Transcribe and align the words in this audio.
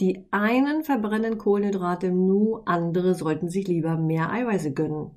Die 0.00 0.24
einen 0.30 0.82
verbrennen 0.82 1.36
Kohlenhydrate 1.36 2.06
im 2.06 2.26
Nu, 2.26 2.60
andere 2.64 3.14
sollten 3.14 3.50
sich 3.50 3.68
lieber 3.68 3.98
mehr 3.98 4.32
Eiweiße 4.32 4.72
gönnen. 4.72 5.10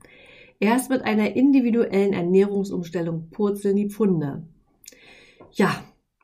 Erst 0.59 0.90
mit 0.90 1.04
einer 1.04 1.38
individuellen 1.38 2.12
Ernährungsumstellung 2.12 3.30
purzeln 3.30 3.78
die 3.78 3.90
Pfunde. 3.90 4.44
Ja, 5.54 5.73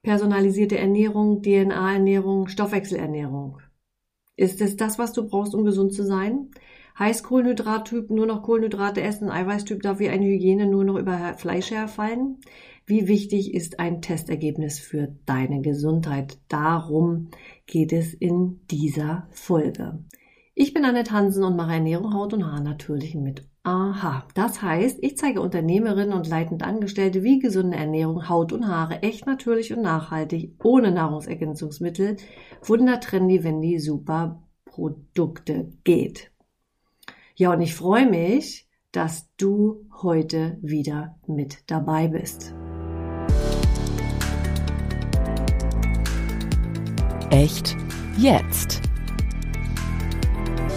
personalisierte 0.04 0.77
Ernährung, 0.77 1.41
DNA-Ernährung, 1.41 2.49
Stoffwechselernährung. 2.49 3.59
Ist 4.35 4.60
es 4.60 4.76
das, 4.76 4.99
was 4.99 5.13
du 5.13 5.27
brauchst, 5.27 5.55
um 5.55 5.63
gesund 5.63 5.94
zu 5.94 6.04
sein? 6.04 6.52
Heißt 6.98 7.23
Kohlenhydrattyp 7.23 8.10
nur 8.10 8.26
noch 8.26 8.44
Kohlenhydrate 8.44 9.02
essen, 9.02 9.30
Eiweißtyp 9.30 9.82
darf 9.82 9.99
wie 9.99 10.10
eine 10.10 10.26
Hygiene 10.26 10.66
nur 10.66 10.84
noch 10.84 10.98
über 10.98 11.34
Fleisch 11.38 11.71
herfallen? 11.71 12.40
Wie 12.89 13.07
wichtig 13.07 13.53
ist 13.53 13.79
ein 13.79 14.02
Testergebnis 14.02 14.79
für 14.79 15.13
deine 15.27 15.61
Gesundheit? 15.61 16.39
Darum 16.48 17.29
geht 17.67 17.93
es 17.93 18.15
in 18.15 18.62
dieser 18.71 19.27
Folge. 19.29 20.03
Ich 20.55 20.73
bin 20.73 20.84
Annette 20.84 21.12
Hansen 21.12 21.43
und 21.43 21.55
mache 21.55 21.73
Ernährung, 21.73 22.15
Haut 22.15 22.34
und 22.34 22.48
Haar 22.48 22.62
natürlich 22.62 23.13
mit 23.13 23.48
Aha. 23.62 24.27
Das 24.34 24.63
heißt, 24.63 24.98
ich 25.04 25.18
zeige 25.18 25.40
Unternehmerinnen 25.40 26.13
und 26.13 26.27
leitend 26.27 26.63
Angestellte, 26.63 27.21
wie 27.21 27.37
gesunde 27.37 27.77
Ernährung, 27.77 28.27
Haut 28.27 28.54
und 28.54 28.68
Haare 28.68 29.03
echt 29.03 29.27
natürlich 29.27 29.71
und 29.71 29.84
nachhaltig, 29.84 30.55
ohne 30.63 30.90
Nahrungsergänzungsmittel, 30.90 32.18
wundertrendy, 32.63 33.43
wenn 33.43 33.62
die 33.62 33.77
super 33.77 34.41
Produkte 34.65 35.74
geht. 35.84 36.31
Ja, 37.35 37.53
und 37.53 37.62
ich 37.62 37.76
freue 37.76 38.09
mich, 38.09 38.68
dass 38.91 39.29
du 39.37 39.85
heute 40.01 40.57
wieder 40.63 41.20
mit 41.27 41.70
dabei 41.70 42.07
bist. 42.07 42.55
Echt 47.32 47.77
jetzt. 48.18 48.82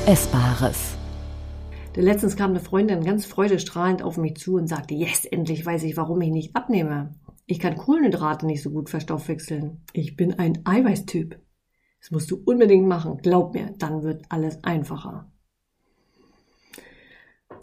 Essbares. 0.07 0.99
Denn 1.97 2.05
letztens 2.05 2.37
kam 2.37 2.51
eine 2.51 2.61
Freundin 2.61 3.05
ganz 3.05 3.25
freudestrahlend 3.25 4.03
auf 4.03 4.19
mich 4.19 4.37
zu 4.37 4.57
und 4.57 4.67
sagte, 4.67 4.93
yes, 4.93 5.25
endlich 5.25 5.65
weiß 5.65 5.83
ich, 5.85 5.97
warum 5.97 6.21
ich 6.21 6.31
nicht 6.31 6.55
abnehme. 6.55 7.15
Ich 7.47 7.59
kann 7.59 7.79
Kohlenhydrate 7.79 8.45
nicht 8.45 8.63
so 8.63 8.69
gut 8.69 8.91
verstoffwechseln. 8.91 9.83
Ich 9.95 10.15
bin 10.15 10.39
ein 10.39 10.61
Eiweißtyp. 10.67 11.41
Das 12.01 12.11
musst 12.11 12.31
du 12.31 12.43
unbedingt 12.45 12.87
machen. 12.87 13.17
Glaub 13.23 13.55
mir, 13.55 13.73
dann 13.79 14.03
wird 14.03 14.27
alles 14.29 14.63
einfacher. 14.63 15.33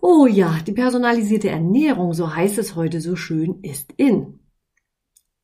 Oh 0.02 0.26
ja, 0.26 0.58
die 0.66 0.72
personalisierte 0.72 1.50
Ernährung, 1.50 2.14
so 2.14 2.36
heißt 2.36 2.58
es 2.58 2.76
heute 2.76 3.02
so 3.02 3.16
schön, 3.16 3.60
ist 3.62 3.94
in. 3.98 4.40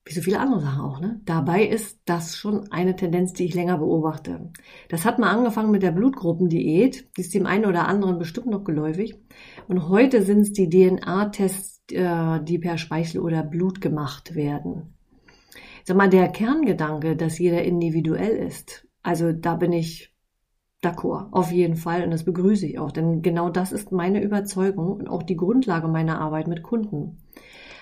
Wie 0.07 0.13
so 0.13 0.21
viele 0.21 0.39
andere 0.39 0.61
Sachen 0.61 0.81
auch, 0.81 0.99
ne? 0.99 1.19
Dabei 1.25 1.65
ist 1.65 1.99
das 2.05 2.37
schon 2.37 2.71
eine 2.71 2.95
Tendenz, 2.95 3.33
die 3.33 3.45
ich 3.45 3.55
länger 3.55 3.79
beobachte. 3.79 4.51
Das 4.87 5.03
hat 5.03 5.17
mal 5.17 5.31
angefangen 5.31 5.71
mit 5.71 5.81
der 5.81 5.91
Blutgruppendiät. 5.91 7.09
Die 7.17 7.21
ist 7.21 7.33
dem 7.33 7.47
einen 7.47 7.65
oder 7.65 7.87
anderen 7.87 8.19
bestimmt 8.19 8.45
noch 8.45 8.63
geläufig. 8.63 9.15
Und 9.67 9.89
heute 9.89 10.21
sind 10.21 10.41
es 10.41 10.53
die 10.53 10.69
DNA-Tests, 10.69 11.81
äh, 11.91 12.39
die 12.43 12.59
per 12.59 12.77
Speichel 12.77 13.19
oder 13.19 13.41
Blut 13.41 13.81
gemacht 13.81 14.35
werden. 14.35 14.93
Sag 15.85 15.97
mal, 15.97 16.09
der 16.09 16.29
Kerngedanke, 16.29 17.15
dass 17.15 17.39
jeder 17.39 17.63
individuell 17.63 18.35
ist. 18.35 18.87
Also 19.01 19.31
da 19.31 19.55
bin 19.55 19.71
ich 19.71 20.13
d'accord, 20.83 21.29
auf 21.31 21.51
jeden 21.51 21.77
Fall. 21.77 22.03
Und 22.03 22.11
das 22.11 22.25
begrüße 22.25 22.67
ich 22.67 22.77
auch. 22.77 22.91
Denn 22.91 23.23
genau 23.23 23.49
das 23.49 23.71
ist 23.71 23.91
meine 23.91 24.21
Überzeugung 24.21 24.93
und 24.93 25.07
auch 25.07 25.23
die 25.23 25.35
Grundlage 25.35 25.87
meiner 25.87 26.21
Arbeit 26.21 26.47
mit 26.47 26.61
Kunden. 26.61 27.23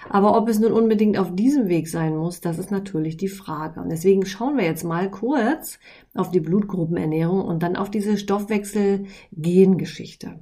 Aber 0.10 0.38
ob 0.38 0.48
es 0.50 0.60
nun 0.60 0.72
unbedingt 0.72 1.18
auf 1.18 1.34
diesem 1.36 1.68
Weg 1.68 1.88
sein 1.88 2.16
muss, 2.16 2.42
das 2.42 2.60
ist 2.60 2.70
natürlich 2.72 3.18
die 3.18 3.28
Frage. 3.28 3.82
Und 3.82 3.90
deswegen 3.90 4.26
schauen 4.26 4.58
wir 4.58 4.66
jetzt 4.66 4.84
mal 4.84 5.10
kurz 5.10 5.80
auf 6.14 6.30
die 6.32 6.40
Blutgruppenernährung 6.40 7.42
und 7.42 7.64
dann 7.64 7.76
auf 7.76 7.90
diese 7.90 8.18
Stoffwechsel-Gengeschichte. 8.18 10.40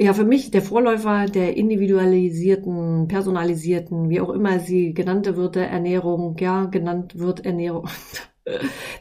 Ja, 0.00 0.14
für 0.14 0.24
mich 0.24 0.52
der 0.52 0.62
Vorläufer 0.62 1.26
der 1.26 1.56
individualisierten, 1.56 3.08
personalisierten, 3.08 4.08
wie 4.10 4.20
auch 4.20 4.30
immer 4.30 4.60
sie 4.60 4.94
genannte 4.94 5.36
wird, 5.36 5.56
Ernährung, 5.56 6.36
ja, 6.38 6.66
genannt 6.66 7.18
wird 7.18 7.44
Ernährung. 7.44 7.88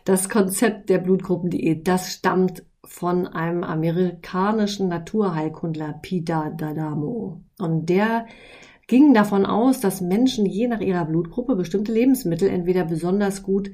Das 0.03 0.28
Konzept 0.28 0.90
der 0.90 0.97
Blutgruppendiät, 0.97 1.88
das 1.88 2.12
stammt 2.12 2.66
von 2.88 3.28
einem 3.28 3.64
amerikanischen 3.64 4.88
Naturheilkundler 4.88 6.00
Peter 6.02 6.56
D'Adamo. 6.58 7.42
Und 7.59 7.90
der 7.90 8.25
ging 8.88 9.14
davon 9.14 9.46
aus, 9.46 9.81
dass 9.81 10.02
Menschen 10.02 10.46
je 10.46 10.68
nach 10.68 10.80
ihrer 10.80 11.06
Blutgruppe 11.06 11.56
bestimmte 11.56 11.92
Lebensmittel 11.92 12.50
entweder 12.50 12.86
besonders 12.86 13.44
gut 13.44 13.72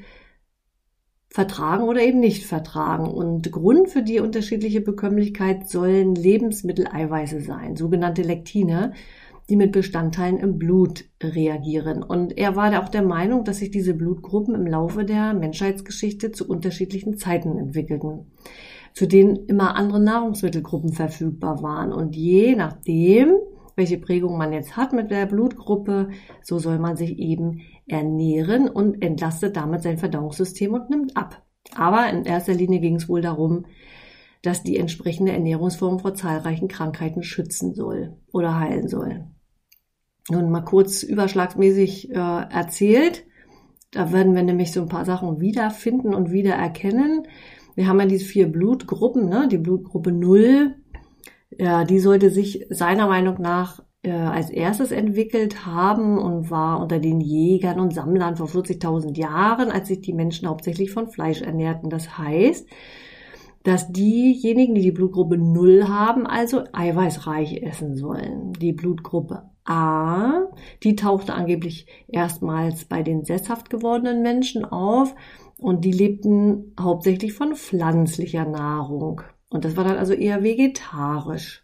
vertragen 1.30 1.84
oder 1.84 2.02
eben 2.02 2.20
nicht 2.20 2.44
vertragen. 2.44 3.08
Und 3.08 3.52
Grund 3.52 3.90
für 3.90 4.02
die 4.02 4.20
unterschiedliche 4.20 4.82
Bekömmlichkeit 4.82 5.70
sollen 5.70 6.16
Lebensmitteleiweiße 6.16 7.42
sein, 7.42 7.76
sogenannte 7.76 8.24
Lektine, 8.24 8.94
die 9.50 9.56
mit 9.56 9.72
Bestandteilen 9.72 10.40
im 10.40 10.58
Blut 10.58 11.06
reagieren. 11.22 12.02
Und 12.02 12.38
er 12.38 12.56
war 12.56 12.82
auch 12.82 12.90
der 12.90 13.04
Meinung, 13.04 13.44
dass 13.44 13.60
sich 13.60 13.72
diese 13.72 13.94
Blutgruppen 13.94 14.56
im 14.56 14.66
Laufe 14.66 15.06
der 15.06 15.34
Menschheitsgeschichte 15.34 16.32
zu 16.32 16.48
unterschiedlichen 16.48 17.18
Zeiten 17.18 17.58
entwickelten 17.58 18.32
zu 18.94 19.08
denen 19.08 19.46
immer 19.48 19.76
andere 19.76 20.00
Nahrungsmittelgruppen 20.00 20.94
verfügbar 20.94 21.62
waren. 21.64 21.92
Und 21.92 22.16
je 22.16 22.56
nachdem, 22.56 23.34
welche 23.76 23.98
Prägung 23.98 24.38
man 24.38 24.54
jetzt 24.54 24.78
hat 24.78 24.94
mit 24.94 25.12
der 25.12 25.26
Blutgruppe, 25.26 26.10
so 26.42 26.60
soll 26.60 26.80
man 26.80 26.96
sich 26.96 27.18
eben 27.18 27.62
ernähren 27.88 28.70
und 28.70 29.02
entlastet 29.02 29.56
damit 29.56 29.82
sein 29.82 29.98
Verdauungssystem 29.98 30.74
und 30.74 30.90
nimmt 30.90 31.18
ab. 31.18 31.44
Aber 31.76 32.10
in 32.10 32.24
erster 32.26 32.54
Linie 32.54 32.80
ging 32.80 32.96
es 32.96 33.10
wohl 33.10 33.22
darum, 33.22 33.66
dass 34.42 34.62
die 34.62 34.78
entsprechende 34.78 35.32
Ernährungsform 35.32 36.00
vor 36.00 36.14
zahlreichen 36.14 36.68
Krankheiten 36.68 37.24
schützen 37.24 37.74
soll 37.74 38.18
oder 38.32 38.60
heilen 38.60 38.88
soll. 38.88 39.26
Nun 40.30 40.52
mal 40.52 40.62
kurz 40.62 41.04
überschlagsmäßig 41.04 42.12
äh, 42.12 42.16
erzählt. 42.16 43.26
Da 43.92 44.12
werden 44.12 44.36
wir 44.36 44.44
nämlich 44.44 44.72
so 44.72 44.82
ein 44.82 44.90
paar 44.90 45.06
Sachen 45.06 45.40
wiederfinden 45.40 46.14
und 46.14 46.32
wiedererkennen. 46.32 47.28
Wir 47.76 47.88
haben 47.88 48.00
ja 48.00 48.06
diese 48.06 48.26
vier 48.26 48.48
Blutgruppen, 48.48 49.30
ne? 49.30 49.48
die 49.50 49.58
Blutgruppe 49.58 50.12
0, 50.12 50.76
ja, 51.58 51.84
die 51.84 52.00
sollte 52.00 52.30
sich 52.30 52.66
seiner 52.70 53.08
Meinung 53.08 53.42
nach 53.42 53.84
äh, 54.04 54.12
als 54.12 54.50
erstes 54.50 54.92
entwickelt 54.92 55.66
haben 55.66 56.18
und 56.18 56.52
war 56.52 56.82
unter 56.82 57.00
den 57.00 57.22
Jägern 57.22 57.80
und 57.80 57.94
Sammlern 57.94 58.36
vor 58.36 58.48
40.000 58.48 59.18
Jahren, 59.18 59.72
als 59.72 59.88
sich 59.88 60.02
die 60.02 60.14
Menschen 60.14 60.48
hauptsächlich 60.48 60.92
von 60.92 61.10
Fleisch 61.10 61.42
ernährten. 61.42 61.90
Das 61.90 62.18
heißt, 62.18 62.68
dass 63.64 63.92
diejenigen, 63.92 64.76
die 64.76 64.82
die 64.82 64.92
Blutgruppe 64.92 65.38
0 65.38 65.88
haben, 65.88 66.28
also 66.28 66.64
eiweißreich 66.74 67.64
essen 67.64 67.96
sollen. 67.96 68.54
Die 68.54 68.74
Blutgruppe 68.74 69.44
A, 69.66 70.50
die 70.84 70.98
tauchte 70.98 71.34
angeblich 71.34 71.88
erstmals 72.10 72.84
bei 72.84 73.02
den 73.02 73.24
sesshaft 73.24 73.70
gewordenen 73.70 74.22
Menschen 74.22 74.66
auf 74.66 75.16
und 75.58 75.86
die 75.86 75.92
lebten 75.92 76.74
hauptsächlich 76.80 77.34
von 77.34 77.56
pflanzlicher 77.56 78.46
Nahrung. 78.46 79.22
Und 79.50 79.66
das 79.66 79.78
war 79.78 79.84
dann 79.84 79.98
also 79.98 80.14
eher 80.14 80.44
vegetarisch. 80.44 81.64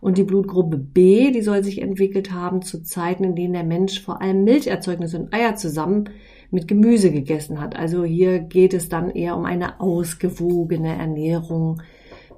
Und 0.00 0.18
die 0.18 0.24
Blutgruppe 0.24 0.76
B, 0.76 1.30
die 1.32 1.42
soll 1.42 1.64
sich 1.64 1.80
entwickelt 1.80 2.32
haben 2.32 2.62
zu 2.62 2.82
Zeiten, 2.82 3.24
in 3.24 3.34
denen 3.34 3.54
der 3.54 3.64
Mensch 3.64 4.00
vor 4.00 4.20
allem 4.20 4.44
Milcherzeugnisse 4.44 5.18
und 5.18 5.34
Eier 5.34 5.56
zusammen 5.56 6.10
mit 6.50 6.68
Gemüse 6.68 7.10
gegessen 7.10 7.60
hat. 7.60 7.76
Also 7.76 8.04
hier 8.04 8.38
geht 8.38 8.74
es 8.74 8.88
dann 8.88 9.10
eher 9.10 9.36
um 9.36 9.44
eine 9.44 9.80
ausgewogene 9.80 10.96
Ernährung 10.96 11.82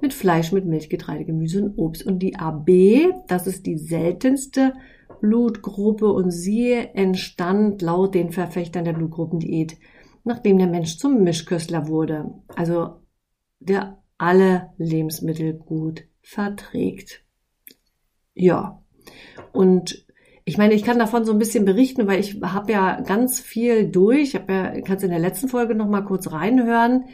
mit 0.01 0.13
Fleisch, 0.13 0.51
mit 0.51 0.65
Milch, 0.65 0.89
Getreide, 0.89 1.25
Gemüse 1.25 1.63
und 1.63 1.77
Obst. 1.77 2.05
Und 2.05 2.19
die 2.19 2.37
AB, 2.37 3.13
das 3.27 3.47
ist 3.47 3.65
die 3.65 3.77
seltenste 3.77 4.73
Blutgruppe 5.21 6.11
und 6.11 6.31
sie 6.31 6.71
entstand 6.71 7.81
laut 7.81 8.15
den 8.15 8.31
Verfechtern 8.31 8.85
der 8.85 8.93
Blutgruppendiät 8.93 9.77
nachdem 10.29 10.59
der 10.59 10.67
Mensch 10.67 10.97
zum 10.97 11.23
Mischköstler 11.23 11.87
wurde, 11.87 12.29
also 12.55 13.01
der 13.59 13.97
alle 14.19 14.69
Lebensmittel 14.77 15.53
gut 15.53 16.03
verträgt. 16.21 17.23
Ja, 18.35 18.81
und 19.51 20.05
ich 20.45 20.57
meine, 20.57 20.75
ich 20.75 20.83
kann 20.83 20.99
davon 20.99 21.25
so 21.25 21.31
ein 21.31 21.39
bisschen 21.39 21.65
berichten, 21.65 22.07
weil 22.07 22.19
ich 22.19 22.41
habe 22.41 22.71
ja 22.71 23.01
ganz 23.01 23.39
viel 23.39 23.89
durch. 23.89 24.29
Ich 24.29 24.35
habe 24.35 24.53
ja, 24.53 24.81
kannst 24.81 25.03
in 25.03 25.09
der 25.09 25.19
letzten 25.19 25.47
Folge 25.47 25.73
noch 25.73 25.87
mal 25.87 26.01
kurz 26.01 26.31
reinhören. 26.31 27.05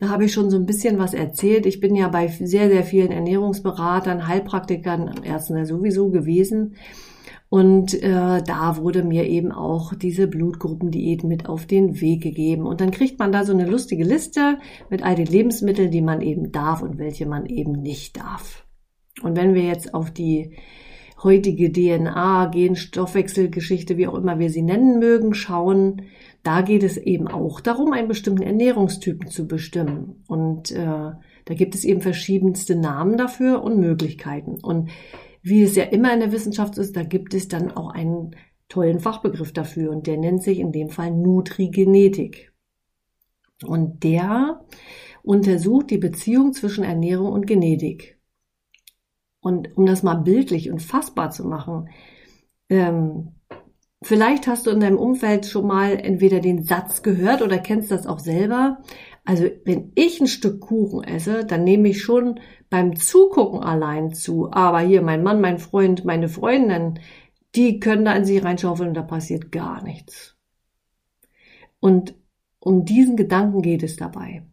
Da 0.00 0.08
habe 0.08 0.24
ich 0.24 0.32
schon 0.32 0.50
so 0.50 0.56
ein 0.56 0.66
bisschen 0.66 0.98
was 0.98 1.14
erzählt. 1.14 1.64
Ich 1.64 1.78
bin 1.78 1.94
ja 1.94 2.08
bei 2.08 2.26
sehr, 2.26 2.68
sehr 2.68 2.82
vielen 2.82 3.12
Ernährungsberatern, 3.12 4.26
Heilpraktikern, 4.26 5.22
Ärzten 5.22 5.56
ja 5.56 5.64
sowieso 5.64 6.10
gewesen. 6.10 6.74
Und 7.52 8.02
äh, 8.02 8.42
da 8.42 8.78
wurde 8.78 9.02
mir 9.02 9.26
eben 9.28 9.52
auch 9.52 9.92
diese 9.92 10.26
Blutgruppendiät 10.26 11.22
mit 11.22 11.50
auf 11.50 11.66
den 11.66 12.00
Weg 12.00 12.22
gegeben. 12.22 12.64
Und 12.64 12.80
dann 12.80 12.90
kriegt 12.90 13.18
man 13.18 13.30
da 13.30 13.44
so 13.44 13.52
eine 13.52 13.66
lustige 13.66 14.04
Liste 14.04 14.58
mit 14.88 15.02
all 15.02 15.16
den 15.16 15.26
Lebensmitteln, 15.26 15.90
die 15.90 16.00
man 16.00 16.22
eben 16.22 16.50
darf 16.50 16.80
und 16.80 16.96
welche 16.96 17.26
man 17.26 17.44
eben 17.44 17.72
nicht 17.72 18.16
darf. 18.16 18.64
Und 19.22 19.36
wenn 19.36 19.52
wir 19.52 19.64
jetzt 19.64 19.92
auf 19.92 20.10
die 20.10 20.56
heutige 21.22 21.70
DNA, 21.70 22.46
Genstoffwechselgeschichte, 22.46 23.98
wie 23.98 24.06
auch 24.06 24.14
immer 24.14 24.38
wir 24.38 24.48
sie 24.48 24.62
nennen 24.62 24.98
mögen, 24.98 25.34
schauen, 25.34 26.06
da 26.42 26.62
geht 26.62 26.82
es 26.82 26.96
eben 26.96 27.28
auch 27.28 27.60
darum, 27.60 27.92
einen 27.92 28.08
bestimmten 28.08 28.44
Ernährungstypen 28.44 29.28
zu 29.28 29.46
bestimmen. 29.46 30.24
Und 30.26 30.70
äh, 30.70 30.86
da 30.86 31.54
gibt 31.54 31.74
es 31.74 31.84
eben 31.84 32.00
verschiedenste 32.00 32.76
Namen 32.76 33.18
dafür 33.18 33.62
und 33.62 33.78
Möglichkeiten. 33.78 34.58
Und 34.62 34.88
wie 35.42 35.62
es 35.62 35.76
ja 35.76 35.84
immer 35.84 36.12
in 36.14 36.20
der 36.20 36.32
Wissenschaft 36.32 36.78
ist, 36.78 36.96
da 36.96 37.02
gibt 37.02 37.34
es 37.34 37.48
dann 37.48 37.72
auch 37.72 37.90
einen 37.90 38.36
tollen 38.68 39.00
Fachbegriff 39.00 39.52
dafür 39.52 39.90
und 39.90 40.06
der 40.06 40.16
nennt 40.16 40.42
sich 40.42 40.58
in 40.58 40.72
dem 40.72 40.88
Fall 40.88 41.10
Nutrigenetik. 41.10 42.52
Und 43.64 44.02
der 44.02 44.64
untersucht 45.22 45.90
die 45.90 45.98
Beziehung 45.98 46.52
zwischen 46.52 46.84
Ernährung 46.84 47.32
und 47.32 47.46
Genetik. 47.46 48.18
Und 49.40 49.76
um 49.76 49.86
das 49.86 50.02
mal 50.02 50.14
bildlich 50.14 50.70
und 50.70 50.80
fassbar 50.80 51.30
zu 51.30 51.44
machen, 51.44 51.88
ähm, 52.68 53.34
vielleicht 54.02 54.46
hast 54.46 54.66
du 54.66 54.70
in 54.70 54.80
deinem 54.80 54.98
Umfeld 54.98 55.46
schon 55.46 55.66
mal 55.66 55.98
entweder 55.98 56.40
den 56.40 56.62
Satz 56.62 57.02
gehört 57.02 57.42
oder 57.42 57.58
kennst 57.58 57.90
das 57.90 58.06
auch 58.06 58.20
selber. 58.20 58.78
Also 59.24 59.44
wenn 59.64 59.92
ich 59.94 60.20
ein 60.20 60.26
Stück 60.26 60.60
Kuchen 60.60 61.04
esse, 61.04 61.44
dann 61.44 61.64
nehme 61.64 61.88
ich 61.88 62.02
schon 62.02 62.40
beim 62.70 62.96
Zugucken 62.96 63.60
allein 63.60 64.12
zu. 64.12 64.50
Aber 64.52 64.80
hier 64.80 65.02
mein 65.02 65.22
Mann, 65.22 65.40
mein 65.40 65.58
Freund, 65.58 66.04
meine 66.04 66.28
Freundin, 66.28 66.98
die 67.54 67.78
können 67.78 68.04
da 68.04 68.14
in 68.14 68.24
sich 68.24 68.42
reinschaufeln 68.42 68.88
und 68.88 68.94
da 68.94 69.02
passiert 69.02 69.52
gar 69.52 69.84
nichts. 69.84 70.36
Und 71.78 72.16
um 72.58 72.84
diesen 72.84 73.16
Gedanken 73.16 73.62
geht 73.62 73.82
es 73.82 73.96
dabei. 73.96 74.44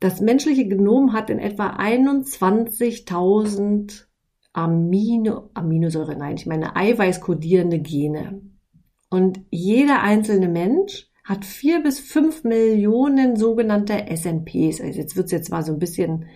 Das 0.00 0.20
menschliche 0.20 0.68
Genom 0.68 1.14
hat 1.14 1.30
in 1.30 1.38
etwa 1.38 1.76
21.000 1.76 4.04
Amino, 4.52 5.48
Aminosäure, 5.54 6.14
nein, 6.16 6.36
ich 6.36 6.44
meine 6.46 6.76
eiweißkodierende 6.76 7.78
Gene. 7.78 8.42
Und 9.10 9.40
jeder 9.50 10.02
einzelne 10.02 10.48
Mensch 10.48 11.08
hat 11.26 11.44
vier 11.44 11.82
bis 11.82 11.98
fünf 11.98 12.44
Millionen 12.44 13.36
sogenannte 13.36 14.06
SNPs. 14.14 14.80
Also 14.80 15.00
jetzt 15.00 15.16
wird's 15.16 15.32
jetzt 15.32 15.50
mal 15.50 15.64
so 15.64 15.72
ein 15.72 15.80
bisschen 15.80 16.26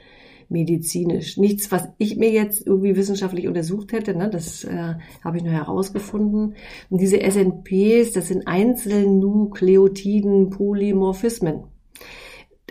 medizinisch. 0.48 1.36
Nichts, 1.36 1.70
was 1.70 1.88
ich 1.96 2.16
mir 2.16 2.30
jetzt 2.30 2.66
irgendwie 2.66 2.96
wissenschaftlich 2.96 3.46
untersucht 3.46 3.92
hätte, 3.92 4.16
ne? 4.16 4.28
das 4.28 4.64
äh, 4.64 4.94
habe 5.22 5.36
ich 5.36 5.44
nur 5.44 5.52
herausgefunden. 5.52 6.56
Und 6.90 7.00
diese 7.00 7.20
SNPs, 7.20 8.10
das 8.12 8.26
sind 8.28 8.48
Einzelnukleotiden 8.48 10.50
Polymorphismen. 10.50 11.62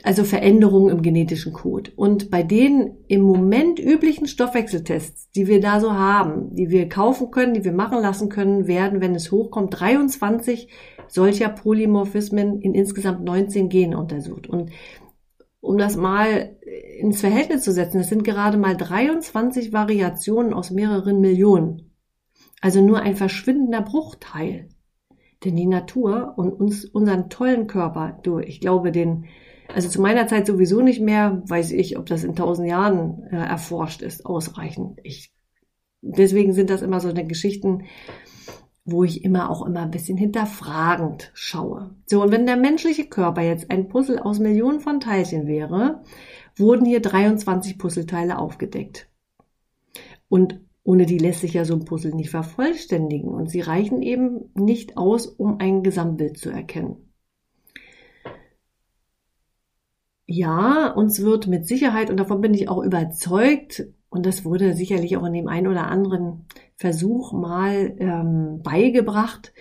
Also 0.03 0.23
Veränderungen 0.23 0.89
im 0.89 1.01
genetischen 1.01 1.51
Code. 1.51 1.91
Und 1.95 2.31
bei 2.31 2.43
den 2.43 2.97
im 3.07 3.21
Moment 3.21 3.79
üblichen 3.79 4.27
Stoffwechseltests, 4.27 5.29
die 5.31 5.47
wir 5.47 5.59
da 5.59 5.79
so 5.79 5.93
haben, 5.93 6.55
die 6.55 6.69
wir 6.69 6.87
kaufen 6.87 7.31
können, 7.31 7.53
die 7.53 7.65
wir 7.65 7.73
machen 7.73 8.01
lassen 8.01 8.29
können, 8.29 8.67
werden, 8.67 9.01
wenn 9.01 9.15
es 9.15 9.31
hochkommt, 9.31 9.79
23 9.79 10.69
solcher 11.07 11.49
Polymorphismen 11.49 12.61
in 12.61 12.73
insgesamt 12.73 13.23
19 13.23 13.67
Genen 13.69 13.95
untersucht. 13.95 14.47
Und 14.47 14.71
um 15.61 15.77
das 15.77 15.97
mal 15.97 16.57
ins 16.99 17.21
Verhältnis 17.21 17.63
zu 17.63 17.73
setzen, 17.73 17.99
es 17.99 18.09
sind 18.09 18.23
gerade 18.23 18.57
mal 18.57 18.77
23 18.77 19.73
Variationen 19.73 20.53
aus 20.53 20.71
mehreren 20.71 21.19
Millionen. 21.19 21.91
Also 22.61 22.81
nur 22.81 23.01
ein 23.01 23.15
verschwindender 23.15 23.81
Bruchteil. 23.81 24.69
Denn 25.43 25.55
die 25.55 25.67
Natur 25.67 26.33
und 26.37 26.51
uns, 26.51 26.85
unseren 26.85 27.29
tollen 27.29 27.67
Körper, 27.67 28.19
du, 28.23 28.39
ich 28.39 28.59
glaube, 28.59 28.91
den, 28.91 29.25
also 29.73 29.87
zu 29.87 30.01
meiner 30.01 30.27
Zeit 30.27 30.47
sowieso 30.47 30.81
nicht 30.81 31.01
mehr, 31.01 31.41
weiß 31.45 31.71
ich, 31.71 31.97
ob 31.97 32.05
das 32.05 32.23
in 32.23 32.35
tausend 32.35 32.67
Jahren 32.67 33.23
äh, 33.31 33.37
erforscht 33.37 34.01
ist, 34.01 34.25
ausreichend. 34.25 34.99
Ich, 35.03 35.33
deswegen 36.01 36.53
sind 36.53 36.69
das 36.69 36.81
immer 36.81 36.99
so 36.99 37.09
eine 37.09 37.25
Geschichten, 37.25 37.85
wo 38.85 39.03
ich 39.03 39.23
immer 39.23 39.49
auch 39.49 39.65
immer 39.65 39.81
ein 39.81 39.91
bisschen 39.91 40.17
hinterfragend 40.17 41.31
schaue. 41.33 41.95
So, 42.07 42.23
und 42.23 42.31
wenn 42.31 42.45
der 42.45 42.57
menschliche 42.57 43.05
Körper 43.05 43.41
jetzt 43.41 43.69
ein 43.69 43.87
Puzzle 43.87 44.19
aus 44.19 44.39
Millionen 44.39 44.79
von 44.79 44.99
Teilchen 44.99 45.47
wäre, 45.47 46.01
wurden 46.55 46.85
hier 46.85 47.01
23 47.01 47.77
Puzzleteile 47.77 48.39
aufgedeckt. 48.39 49.07
Und 50.27 50.59
ohne 50.83 51.05
die 51.05 51.17
lässt 51.19 51.41
sich 51.41 51.53
ja 51.53 51.65
so 51.65 51.75
ein 51.75 51.85
Puzzle 51.85 52.15
nicht 52.15 52.31
vervollständigen 52.31 53.29
und 53.29 53.49
sie 53.49 53.61
reichen 53.61 54.01
eben 54.01 54.49
nicht 54.55 54.97
aus, 54.97 55.27
um 55.27 55.59
ein 55.59 55.83
Gesamtbild 55.83 56.37
zu 56.37 56.49
erkennen. 56.49 57.08
Ja, 60.31 60.91
uns 60.91 61.23
wird 61.23 61.47
mit 61.47 61.65
Sicherheit, 61.67 62.11
und 62.11 62.17
davon 62.17 62.39
bin 62.39 62.53
ich 62.53 62.69
auch 62.69 62.83
überzeugt, 62.83 63.87
und 64.11 64.27
das 64.27 64.45
wurde 64.45 64.75
sicherlich 64.75 65.17
auch 65.17 65.25
in 65.25 65.33
dem 65.33 65.47
einen 65.47 65.65
oder 65.65 65.87
anderen 65.87 66.45
Versuch 66.75 67.33
mal 67.33 67.95
ähm, 67.97 68.61
beigebracht, 68.61 69.53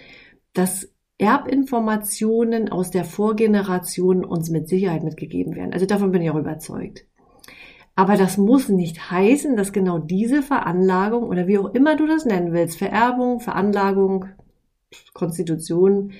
dass 0.53 0.93
Erbinformationen 1.17 2.69
aus 2.69 2.91
der 2.91 3.05
Vorgeneration 3.05 4.26
uns 4.26 4.50
mit 4.50 4.69
Sicherheit 4.69 5.05
mitgegeben 5.05 5.56
werden. 5.56 5.73
Also 5.73 5.87
davon 5.87 6.12
bin 6.12 6.20
ich 6.20 6.31
auch 6.31 6.37
überzeugt. 6.37 7.06
Aber 7.97 8.19
das 8.19 8.37
muss 8.37 8.69
nicht 8.69 9.11
heißen, 9.11 9.56
dass 9.56 9.73
genau 9.73 9.99
diese 9.99 10.43
Veranlagung 10.43 11.23
oder 11.23 11.47
wie 11.47 11.56
auch 11.56 11.73
immer 11.73 11.97
du 11.97 12.06
das 12.06 12.26
nennen 12.26 12.53
willst, 12.53 12.76
Vererbung, 12.76 13.41
Veranlagung, 13.41 14.26
Konstitution, 15.14 16.12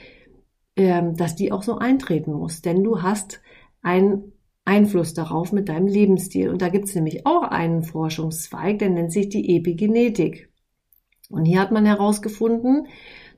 ähm, 0.75 1.17
dass 1.17 1.37
die 1.37 1.53
auch 1.53 1.63
so 1.63 1.77
eintreten 1.77 2.33
muss. 2.33 2.63
Denn 2.63 2.83
du 2.83 3.03
hast 3.03 3.43
einen 3.83 4.33
Einfluss 4.69 5.15
darauf 5.15 5.51
mit 5.51 5.71
deinem 5.71 5.87
Lebensstil. 5.87 6.51
Und 6.51 6.61
da 6.61 6.69
gibt 6.69 6.85
es 6.85 6.95
nämlich 6.95 7.27
auch 7.27 7.43
einen 7.43 7.83
Forschungszweig, 7.83 8.79
der 8.79 8.91
nennt 8.91 9.13
sich 9.13 9.31
die 9.31 9.57
Epigenetik. 9.57 10.51
Und 11.31 11.47
hier 11.47 11.61
hat 11.61 11.73
man 11.73 11.87
herausgefunden, 11.87 12.87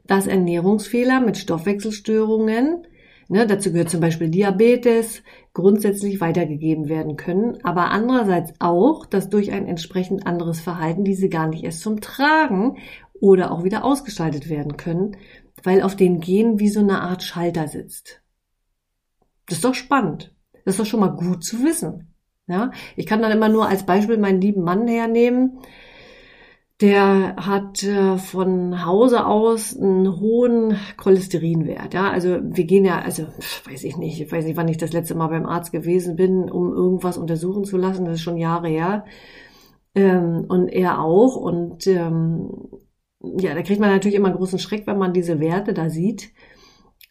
dass 0.06 0.26
Ernährungsfehler 0.26 1.20
mit 1.20 1.38
Stoffwechselstörungen, 1.38 2.84
ne, 3.28 3.46
dazu 3.46 3.70
gehört 3.70 3.90
zum 3.90 4.00
Beispiel 4.00 4.28
Diabetes, 4.28 5.22
grundsätzlich 5.54 6.20
weitergegeben 6.20 6.88
werden 6.88 7.16
können, 7.16 7.58
aber 7.62 7.90
andererseits 7.90 8.52
auch, 8.58 9.06
dass 9.06 9.28
durch 9.28 9.52
ein 9.52 9.66
entsprechend 9.66 10.26
anderes 10.26 10.60
Verhalten 10.60 11.04
diese 11.04 11.28
gar 11.28 11.46
nicht 11.46 11.62
erst 11.62 11.80
zum 11.80 12.00
Tragen 12.00 12.76
oder 13.20 13.52
auch 13.52 13.62
wieder 13.62 13.84
ausgeschaltet 13.84 14.48
werden 14.48 14.76
können, 14.76 15.16
weil 15.62 15.82
auf 15.82 15.94
den 15.94 16.20
Genen 16.20 16.58
wie 16.58 16.68
so 16.68 16.80
eine 16.80 17.02
Art 17.02 17.22
Schalter 17.22 17.68
sitzt. 17.68 18.20
Das 19.46 19.58
ist 19.58 19.64
doch 19.64 19.74
spannend. 19.74 20.34
Das 20.64 20.74
ist 20.74 20.80
doch 20.80 20.86
schon 20.86 21.00
mal 21.00 21.08
gut 21.08 21.44
zu 21.44 21.62
wissen. 21.62 22.14
Ja, 22.46 22.72
ich 22.96 23.06
kann 23.06 23.22
dann 23.22 23.30
immer 23.32 23.48
nur 23.48 23.68
als 23.68 23.86
Beispiel 23.86 24.18
meinen 24.18 24.40
lieben 24.40 24.62
Mann 24.62 24.88
hernehmen. 24.88 25.60
Der 26.80 27.36
hat 27.36 27.82
äh, 27.82 28.16
von 28.16 28.86
Hause 28.86 29.26
aus 29.26 29.76
einen 29.76 30.18
hohen 30.18 30.76
Cholesterinwert. 30.96 31.92
Ja, 31.92 32.10
also 32.10 32.38
wir 32.42 32.64
gehen 32.64 32.86
ja, 32.86 33.00
also 33.00 33.26
weiß 33.66 33.84
ich 33.84 33.98
nicht, 33.98 34.20
ich 34.20 34.32
weiß 34.32 34.46
nicht, 34.46 34.56
wann 34.56 34.68
ich 34.68 34.78
das 34.78 34.92
letzte 34.92 35.14
Mal 35.14 35.28
beim 35.28 35.46
Arzt 35.46 35.72
gewesen 35.72 36.16
bin, 36.16 36.50
um 36.50 36.72
irgendwas 36.72 37.18
untersuchen 37.18 37.64
zu 37.64 37.76
lassen. 37.76 38.06
Das 38.06 38.14
ist 38.14 38.22
schon 38.22 38.38
Jahre 38.38 38.68
her. 38.68 39.04
Ähm, 39.94 40.46
und 40.48 40.68
er 40.68 41.00
auch. 41.02 41.36
Und 41.36 41.86
ähm, 41.86 42.50
ja, 43.20 43.54
da 43.54 43.62
kriegt 43.62 43.80
man 43.80 43.90
natürlich 43.90 44.16
immer 44.16 44.28
einen 44.28 44.38
großen 44.38 44.58
Schreck, 44.58 44.86
wenn 44.86 44.98
man 44.98 45.12
diese 45.12 45.38
Werte 45.38 45.74
da 45.74 45.90
sieht. 45.90 46.32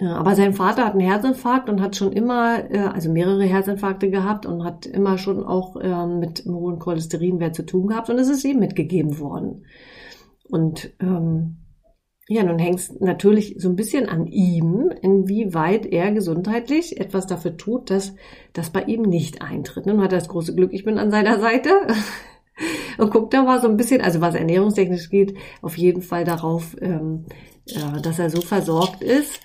Aber 0.01 0.33
sein 0.33 0.53
Vater 0.53 0.85
hat 0.85 0.93
einen 0.93 1.01
Herzinfarkt 1.01 1.69
und 1.69 1.81
hat 1.81 1.97
schon 1.97 2.13
immer, 2.13 2.71
äh, 2.71 2.77
also 2.77 3.11
mehrere 3.11 3.43
Herzinfarkte 3.43 4.09
gehabt 4.09 4.45
und 4.45 4.63
hat 4.63 4.85
immer 4.85 5.17
schon 5.17 5.43
auch 5.43 5.75
ähm, 5.81 6.19
mit 6.19 6.45
einem 6.45 6.55
hohen 6.55 6.79
Cholesterinwert 6.79 7.53
zu 7.53 7.65
tun 7.65 7.87
gehabt 7.87 8.09
und 8.09 8.17
es 8.17 8.29
ist 8.29 8.45
ihm 8.45 8.59
mitgegeben 8.59 9.19
worden. 9.19 9.65
Und 10.49 10.93
ähm, 11.01 11.57
ja, 12.29 12.43
nun 12.43 12.59
hängt 12.59 12.79
es 12.79 12.97
natürlich 12.99 13.55
so 13.57 13.69
ein 13.69 13.75
bisschen 13.75 14.07
an 14.07 14.27
ihm, 14.27 14.89
inwieweit 15.01 15.85
er 15.87 16.11
gesundheitlich 16.11 16.99
etwas 16.99 17.27
dafür 17.27 17.57
tut, 17.57 17.89
dass 17.89 18.15
das 18.53 18.69
bei 18.69 18.83
ihm 18.83 19.01
nicht 19.01 19.41
eintritt. 19.41 19.85
Nun 19.85 20.01
hat 20.01 20.13
er 20.13 20.19
das 20.19 20.29
große 20.29 20.55
Glück, 20.55 20.71
ich 20.71 20.85
bin 20.85 20.97
an 20.97 21.11
seiner 21.11 21.39
Seite. 21.39 21.71
Und 22.99 23.11
guckt 23.11 23.33
da 23.33 23.43
mal 23.43 23.61
so 23.61 23.67
ein 23.67 23.77
bisschen, 23.77 24.01
also 24.01 24.21
was 24.21 24.35
ernährungstechnisch 24.35 25.09
geht, 25.09 25.35
auf 25.61 25.77
jeden 25.77 26.01
Fall 26.01 26.23
darauf, 26.25 26.75
ähm, 26.81 27.25
ja, 27.65 27.99
dass 27.99 28.19
er 28.19 28.29
so 28.29 28.41
versorgt 28.41 29.01
ist, 29.01 29.39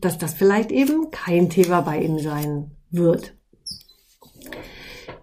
dass 0.00 0.18
das 0.18 0.34
vielleicht 0.34 0.70
eben 0.70 1.10
kein 1.10 1.48
Thema 1.48 1.80
bei 1.80 2.00
ihm 2.00 2.18
sein 2.18 2.72
wird. 2.90 3.34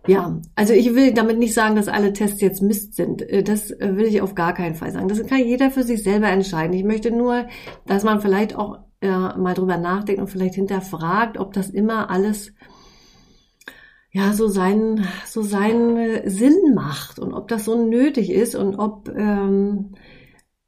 Ja, 0.07 0.39
also 0.55 0.73
ich 0.73 0.95
will 0.95 1.13
damit 1.13 1.37
nicht 1.37 1.53
sagen, 1.53 1.75
dass 1.75 1.89
alle 1.89 2.13
Tests 2.13 2.39
jetzt 2.39 2.61
Mist 2.61 2.95
sind. 2.95 3.21
Äh, 3.21 3.43
das 3.43 3.71
äh, 3.71 3.97
will 3.97 4.05
ich 4.05 4.21
auf 4.21 4.35
gar 4.35 4.53
keinen 4.53 4.75
Fall 4.75 4.91
sagen. 4.91 5.09
Das 5.09 5.23
kann 5.25 5.45
jeder 5.45 5.69
für 5.69 5.83
sich 5.83 6.01
selber 6.01 6.29
entscheiden. 6.29 6.73
Ich 6.73 6.85
möchte 6.85 7.11
nur, 7.11 7.45
dass 7.85 8.05
man 8.05 8.21
vielleicht 8.21 8.55
auch 8.55 8.79
äh, 9.01 9.09
mal 9.09 9.53
drüber 9.53 9.77
nachdenkt 9.77 10.21
und 10.21 10.29
vielleicht 10.29 10.55
hinterfragt, 10.55 11.37
ob 11.37 11.51
das 11.51 11.69
immer 11.69 12.09
alles 12.09 12.53
ja, 14.17 14.33
so 14.33 14.47
seinen, 14.47 15.05
so 15.25 15.43
seinen 15.43 16.27
Sinn 16.27 16.73
macht 16.73 17.19
und 17.19 17.33
ob 17.33 17.47
das 17.47 17.65
so 17.65 17.85
nötig 17.87 18.31
ist 18.31 18.55
und 18.55 18.75
ob, 18.75 19.09
ähm, 19.09 19.93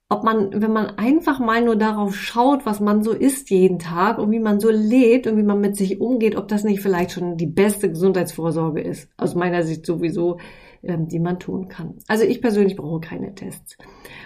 ob 0.08 0.24
man, 0.24 0.62
wenn 0.62 0.72
man 0.72 0.86
einfach 0.98 1.40
mal 1.40 1.64
nur 1.64 1.76
darauf 1.76 2.16
schaut, 2.16 2.68
was 2.68 2.80
man 2.80 3.02
so 3.02 3.12
isst 3.12 3.50
jeden 3.50 3.80
Tag 3.80 4.20
und 4.20 4.30
wie 4.30 4.40
man 4.40 4.60
so 4.60 4.70
lebt 4.70 5.26
und 5.26 5.36
wie 5.36 5.44
man 5.44 5.62
mit 5.62 5.76
sich 5.78 6.00
umgeht, 6.00 6.36
ob 6.36 6.48
das 6.48 6.64
nicht 6.64 6.82
vielleicht 6.82 7.14
schon 7.14 7.38
die 7.38 7.48
beste 7.48 7.90
Gesundheitsvorsorge 7.90 8.82
ist. 8.82 9.10
Aus 9.18 9.34
meiner 9.34 9.64
Sicht 9.64 9.84
sowieso, 9.84 10.38
ähm, 10.84 11.08
die 11.08 11.20
man 11.20 11.40
tun 11.40 11.70
kann. 11.70 11.96
Also 12.08 12.26
ich 12.26 12.42
persönlich 12.42 12.76
brauche 12.76 13.00
keine 13.00 13.34
Tests. 13.34 13.78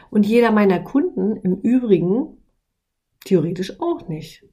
Und 0.09 0.25
jeder 0.25 0.51
meiner 0.51 0.81
Kunden 0.81 1.37
im 1.37 1.61
Übrigen 1.61 2.37
theoretisch 3.23 3.79
auch 3.79 4.09
nicht. 4.09 4.43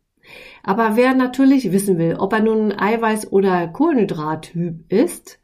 Aber 0.62 0.96
wer 0.96 1.14
natürlich 1.14 1.72
wissen 1.72 1.98
will, 1.98 2.16
ob 2.18 2.32
er 2.32 2.40
nun 2.40 2.72
Eiweiß- 2.72 3.30
oder 3.30 3.68
Kohlenhydrattyp 3.68 4.90
ist 4.92 5.40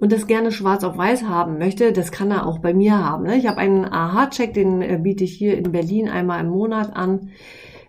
und 0.00 0.12
das 0.12 0.26
gerne 0.26 0.50
schwarz 0.50 0.82
auf 0.84 0.96
weiß 0.96 1.24
haben 1.24 1.58
möchte, 1.58 1.92
das 1.92 2.10
kann 2.10 2.30
er 2.30 2.46
auch 2.46 2.58
bei 2.58 2.74
mir 2.74 2.98
haben. 2.98 3.24
Ne? 3.24 3.36
Ich 3.36 3.46
habe 3.46 3.58
einen 3.58 3.84
AHA-Check, 3.84 4.52
den 4.54 4.82
äh, 4.82 4.98
biete 5.00 5.24
ich 5.24 5.32
hier 5.32 5.56
in 5.56 5.70
Berlin 5.70 6.08
einmal 6.08 6.40
im 6.40 6.50
Monat 6.50 6.94
an. 6.96 7.30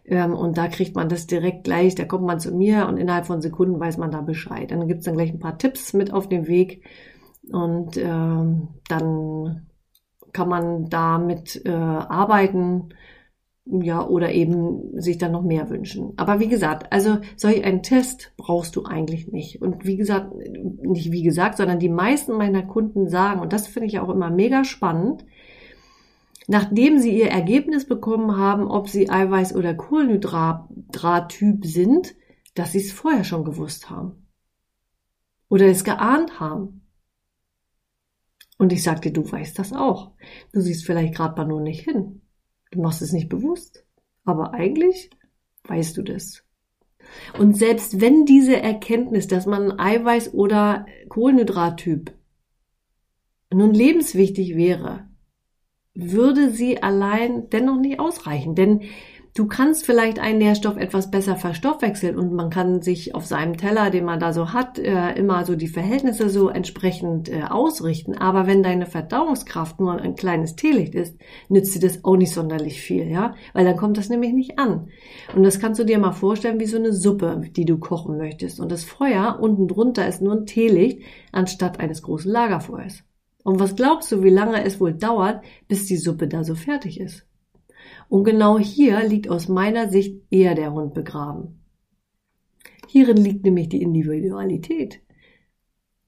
Ähm, 0.05 0.33
und 0.33 0.57
da 0.57 0.67
kriegt 0.67 0.95
man 0.95 1.09
das 1.09 1.27
direkt 1.27 1.63
gleich, 1.63 1.95
da 1.95 2.05
kommt 2.05 2.25
man 2.25 2.39
zu 2.39 2.53
mir 2.53 2.87
und 2.87 2.97
innerhalb 2.97 3.25
von 3.25 3.41
Sekunden 3.41 3.79
weiß 3.79 3.97
man 3.97 4.11
da 4.11 4.21
Bescheid. 4.21 4.71
Dann 4.71 4.87
gibt's 4.87 5.05
dann 5.05 5.15
gleich 5.15 5.31
ein 5.31 5.39
paar 5.39 5.57
Tipps 5.57 5.93
mit 5.93 6.13
auf 6.13 6.27
den 6.27 6.47
Weg 6.47 6.83
und 7.51 7.97
ähm, 7.97 8.69
dann 8.87 9.67
kann 10.33 10.49
man 10.49 10.89
damit 10.89 11.65
äh, 11.65 11.71
arbeiten 11.71 12.89
ja, 13.65 14.05
oder 14.05 14.31
eben 14.33 14.99
sich 14.99 15.17
dann 15.17 15.31
noch 15.31 15.43
mehr 15.43 15.69
wünschen. 15.69 16.13
Aber 16.17 16.39
wie 16.41 16.49
gesagt, 16.49 16.91
also 16.91 17.19
solch 17.37 17.63
einen 17.63 17.81
Test 17.81 18.33
brauchst 18.35 18.75
du 18.75 18.83
eigentlich 18.83 19.31
nicht. 19.31 19.61
Und 19.61 19.85
wie 19.85 19.95
gesagt, 19.95 20.35
nicht 20.35 21.11
wie 21.11 21.23
gesagt, 21.23 21.57
sondern 21.57 21.79
die 21.79 21.89
meisten 21.89 22.33
meiner 22.33 22.63
Kunden 22.63 23.07
sagen, 23.07 23.39
und 23.39 23.53
das 23.53 23.67
finde 23.67 23.87
ich 23.87 23.99
auch 23.99 24.09
immer 24.09 24.29
mega 24.29 24.65
spannend, 24.65 25.25
nachdem 26.47 26.99
sie 26.99 27.17
ihr 27.17 27.29
Ergebnis 27.29 27.87
bekommen 27.87 28.35
haben, 28.37 28.67
ob 28.67 28.89
sie 28.89 29.09
Eiweiß- 29.09 29.55
oder 29.55 29.73
Kohlenhydrat-Typ 29.73 31.65
sind, 31.65 32.15
dass 32.55 32.73
sie 32.73 32.79
es 32.79 32.91
vorher 32.91 33.23
schon 33.23 33.45
gewusst 33.45 33.89
haben. 33.89 34.27
Oder 35.47 35.67
es 35.67 35.85
geahnt 35.85 36.41
haben. 36.41 36.81
Und 38.57 38.73
ich 38.73 38.83
sagte, 38.83 39.11
du 39.11 39.29
weißt 39.29 39.57
das 39.57 39.71
auch. 39.71 40.11
Du 40.51 40.59
siehst 40.59 40.85
vielleicht 40.85 41.15
gerade 41.15 41.37
mal 41.37 41.47
nur 41.47 41.61
nicht 41.61 41.81
hin. 41.81 42.22
Du 42.73 42.81
machst 42.81 43.03
es 43.03 43.13
nicht 43.13 43.29
bewusst, 43.29 43.85
aber 44.25 44.55
eigentlich 44.55 45.11
weißt 45.65 45.95
du 45.95 46.01
das. 46.01 46.43
Und 47.37 47.55
selbst 47.55 48.01
wenn 48.01 48.25
diese 48.25 48.59
Erkenntnis, 48.59 49.27
dass 49.27 49.45
man 49.45 49.73
Eiweiß- 49.73 50.31
oder 50.31 50.87
Kohlenhydrattyp 51.07 52.17
nun 53.53 53.75
lebenswichtig 53.75 54.55
wäre, 54.55 55.07
würde 55.93 56.49
sie 56.49 56.81
allein 56.81 57.47
dennoch 57.51 57.79
nicht 57.79 57.99
ausreichen. 57.99 58.55
Denn 58.55 58.81
Du 59.35 59.47
kannst 59.47 59.83
vielleicht 59.83 60.19
einen 60.19 60.37
Nährstoff 60.37 60.77
etwas 60.77 61.09
besser 61.09 61.35
verstoffwechseln 61.35 62.19
und 62.19 62.33
man 62.33 62.51
kann 62.51 62.83
sich 62.83 63.15
auf 63.15 63.25
seinem 63.25 63.57
Teller, 63.57 63.89
den 63.89 64.05
man 64.05 64.19
da 64.19 64.31
so 64.31 64.53
hat, 64.53 64.77
äh, 64.77 65.13
immer 65.13 65.43
so 65.43 65.55
die 65.55 65.67
Verhältnisse 65.67 66.29
so 66.29 66.49
entsprechend 66.49 67.29
äh, 67.29 67.41
ausrichten. 67.49 68.15
Aber 68.15 68.45
wenn 68.45 68.61
deine 68.61 68.85
Verdauungskraft 68.85 69.79
nur 69.79 69.99
ein 69.99 70.13
kleines 70.15 70.55
Teelicht 70.55 70.93
ist, 70.93 71.17
nützt 71.49 71.73
dir 71.73 71.79
das 71.79 72.05
auch 72.05 72.15
nicht 72.15 72.31
sonderlich 72.31 72.79
viel, 72.79 73.07
ja? 73.09 73.33
Weil 73.53 73.65
dann 73.65 73.75
kommt 73.75 73.97
das 73.97 74.09
nämlich 74.09 74.33
nicht 74.33 74.59
an. 74.59 74.89
Und 75.35 75.41
das 75.41 75.59
kannst 75.59 75.79
du 75.79 75.83
dir 75.83 75.97
mal 75.97 76.11
vorstellen 76.11 76.59
wie 76.59 76.67
so 76.67 76.77
eine 76.77 76.93
Suppe, 76.93 77.41
die 77.55 77.65
du 77.65 77.79
kochen 77.79 78.17
möchtest. 78.17 78.59
Und 78.59 78.71
das 78.71 78.83
Feuer 78.83 79.39
unten 79.41 79.67
drunter 79.67 80.07
ist 80.07 80.21
nur 80.21 80.33
ein 80.33 80.45
Teelicht 80.45 81.01
anstatt 81.31 81.79
eines 81.79 82.03
großen 82.03 82.31
Lagerfeuers. 82.31 83.03
Und 83.43 83.59
was 83.59 83.75
glaubst 83.75 84.11
du, 84.11 84.21
wie 84.21 84.29
lange 84.29 84.63
es 84.63 84.79
wohl 84.79 84.93
dauert, 84.93 85.43
bis 85.67 85.87
die 85.87 85.97
Suppe 85.97 86.27
da 86.27 86.43
so 86.43 86.53
fertig 86.53 86.99
ist? 86.99 87.25
Und 88.09 88.23
genau 88.23 88.59
hier 88.59 89.03
liegt 89.03 89.29
aus 89.29 89.47
meiner 89.47 89.89
Sicht 89.89 90.21
eher 90.29 90.55
der 90.55 90.73
Hund 90.73 90.93
begraben. 90.93 91.63
Hierin 92.87 93.17
liegt 93.17 93.43
nämlich 93.43 93.69
die 93.69 93.81
Individualität. 93.81 95.01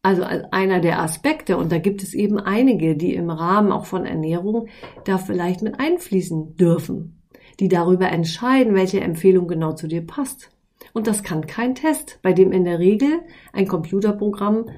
Also 0.04 0.24
als 0.24 0.44
einer 0.54 0.82
der 0.82 1.02
Aspekte, 1.02 1.58
und 1.58 1.72
da 1.72 1.80
gibt 1.80 2.04
es 2.04 2.14
eben 2.14 2.38
einige, 2.40 2.96
die 2.96 3.16
im 3.16 3.32
Rahmen 3.32 3.72
auch 3.72 3.88
von 3.88 4.06
Ernährung 4.06 4.68
da 5.04 5.18
vielleicht 5.18 5.64
mit 5.64 5.80
einfließen 5.80 6.56
dürfen, 6.58 7.24
die 7.60 7.70
darüber 7.70 8.10
entscheiden, 8.12 8.76
welche 8.76 9.00
Empfehlung 9.00 9.48
genau 9.48 9.74
zu 9.74 9.88
dir 9.88 10.06
passt. 10.06 10.52
Und 10.94 11.08
das 11.08 11.24
kann 11.24 11.48
kein 11.48 11.74
Test, 11.74 12.20
bei 12.22 12.34
dem 12.34 12.52
in 12.52 12.66
der 12.66 12.78
Regel 12.78 13.22
ein 13.52 13.68
Computerprogramm 13.68 14.70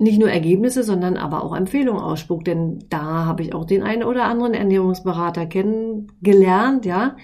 nicht 0.00 0.18
nur 0.18 0.30
Ergebnisse, 0.30 0.82
sondern 0.82 1.16
aber 1.16 1.44
auch 1.44 1.54
Empfehlungen 1.54 2.00
ausspuckt. 2.00 2.46
Denn 2.46 2.84
da 2.88 3.26
habe 3.26 3.42
ich 3.42 3.54
auch 3.54 3.64
den 3.64 3.82
einen 3.82 4.02
oder 4.02 4.24
anderen 4.24 4.54
Ernährungsberater 4.54 5.46
kennengelernt, 5.46 6.86
ja. 6.86 7.16